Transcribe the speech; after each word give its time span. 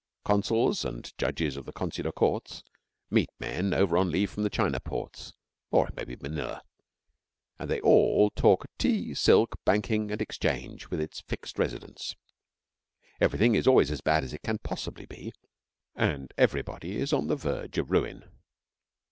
Consuls 0.25 0.83
and 0.83 1.15
judges 1.19 1.55
of 1.57 1.65
the 1.65 1.71
Consular 1.71 2.11
Courts 2.11 2.63
meet 3.11 3.29
men 3.39 3.71
over 3.71 3.95
on 3.99 4.09
leave 4.09 4.31
from 4.31 4.41
the 4.41 4.49
China 4.49 4.79
ports, 4.79 5.33
or 5.69 5.87
it 5.89 5.95
may 5.95 6.03
be 6.05 6.15
Manila, 6.15 6.63
and 7.59 7.69
they 7.69 7.79
all 7.81 8.31
talk 8.31 8.65
tea, 8.79 9.13
silk, 9.13 9.63
banking, 9.63 10.09
and 10.09 10.19
exchange 10.19 10.87
with 10.87 10.99
its 10.99 11.21
fixed 11.21 11.59
residents. 11.59 12.15
Everything 13.19 13.53
is 13.53 13.67
always 13.67 13.91
as 13.91 14.01
bad 14.01 14.23
as 14.23 14.33
it 14.33 14.41
can 14.41 14.57
possibly 14.57 15.05
be, 15.05 15.33
and 15.93 16.33
everybody 16.35 16.95
is 16.97 17.13
on 17.13 17.27
the 17.27 17.35
verge 17.35 17.77
of 17.77 17.91
ruin. 17.91 18.23